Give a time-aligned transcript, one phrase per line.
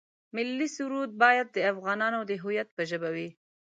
[0.35, 3.29] ملي سرود باید د افغانانو د هویت په ژبه وي.